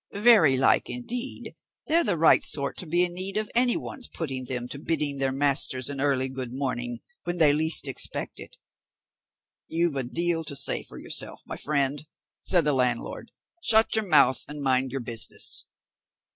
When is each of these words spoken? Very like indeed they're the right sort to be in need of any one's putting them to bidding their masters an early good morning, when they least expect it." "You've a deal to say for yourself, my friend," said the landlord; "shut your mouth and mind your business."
Very 0.15 0.57
like 0.57 0.89
indeed 0.89 1.53
they're 1.85 2.03
the 2.03 2.17
right 2.17 2.41
sort 2.43 2.75
to 2.77 2.87
be 2.87 3.03
in 3.05 3.13
need 3.13 3.37
of 3.37 3.51
any 3.53 3.77
one's 3.77 4.07
putting 4.07 4.45
them 4.45 4.67
to 4.69 4.79
bidding 4.79 5.19
their 5.19 5.31
masters 5.31 5.91
an 5.91 6.01
early 6.01 6.27
good 6.27 6.51
morning, 6.51 7.01
when 7.25 7.37
they 7.37 7.53
least 7.53 7.87
expect 7.87 8.39
it." 8.39 8.57
"You've 9.67 9.95
a 9.95 10.01
deal 10.03 10.43
to 10.45 10.55
say 10.55 10.81
for 10.81 10.97
yourself, 10.99 11.43
my 11.45 11.55
friend," 11.55 12.03
said 12.41 12.65
the 12.65 12.73
landlord; 12.73 13.31
"shut 13.61 13.95
your 13.95 14.07
mouth 14.07 14.43
and 14.47 14.63
mind 14.63 14.91
your 14.91 15.01
business." 15.01 15.67